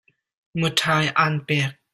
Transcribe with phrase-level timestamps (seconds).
[0.59, 1.71] Muṭhai aan pek.